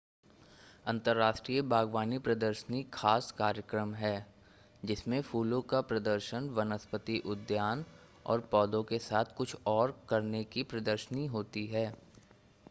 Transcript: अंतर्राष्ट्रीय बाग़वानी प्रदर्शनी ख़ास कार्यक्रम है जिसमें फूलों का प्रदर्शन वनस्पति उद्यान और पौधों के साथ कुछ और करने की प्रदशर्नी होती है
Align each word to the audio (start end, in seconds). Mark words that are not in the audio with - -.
अंतर्राष्ट्रीय 0.85 1.61
बाग़वानी 1.61 2.17
प्रदर्शनी 2.19 2.81
ख़ास 2.93 3.31
कार्यक्रम 3.31 3.93
है 3.93 4.13
जिसमें 4.85 5.21
फूलों 5.21 5.61
का 5.61 5.81
प्रदर्शन 5.83 6.49
वनस्पति 6.49 7.21
उद्यान 7.25 7.85
और 8.25 8.47
पौधों 8.51 8.83
के 8.83 8.99
साथ 8.99 9.35
कुछ 9.37 9.55
और 9.67 9.97
करने 10.09 10.43
की 10.43 10.63
प्रदशर्नी 10.63 11.25
होती 11.27 11.65
है 11.67 11.91